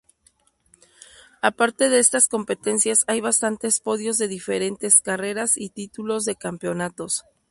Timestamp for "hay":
3.05-3.21